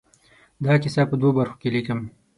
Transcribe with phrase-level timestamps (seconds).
[0.65, 1.99] دا کیسې په دوو برخو کې ليکم.